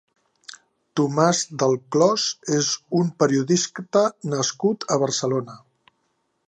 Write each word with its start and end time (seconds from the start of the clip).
Tomás 0.99 1.41
Delclós 1.63 2.25
és 2.59 2.71
un 3.01 3.13
periodista 3.25 4.05
nascut 4.35 4.89
a 4.97 5.01
Barcelona. 5.05 5.63